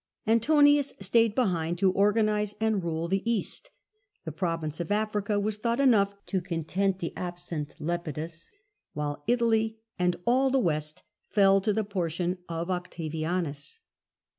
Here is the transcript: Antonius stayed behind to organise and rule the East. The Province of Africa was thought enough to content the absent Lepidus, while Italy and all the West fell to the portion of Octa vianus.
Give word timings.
Antonius 0.25 0.95
stayed 0.99 1.35
behind 1.35 1.77
to 1.77 1.91
organise 1.91 2.55
and 2.59 2.83
rule 2.83 3.07
the 3.07 3.21
East. 3.31 3.69
The 4.25 4.31
Province 4.31 4.79
of 4.79 4.91
Africa 4.91 5.39
was 5.39 5.59
thought 5.59 5.79
enough 5.79 6.15
to 6.25 6.41
content 6.41 6.97
the 6.97 7.15
absent 7.15 7.75
Lepidus, 7.79 8.49
while 8.93 9.23
Italy 9.27 9.77
and 9.99 10.15
all 10.25 10.49
the 10.49 10.57
West 10.57 11.03
fell 11.29 11.61
to 11.61 11.71
the 11.71 11.83
portion 11.83 12.39
of 12.49 12.69
Octa 12.69 13.11
vianus. 13.13 13.77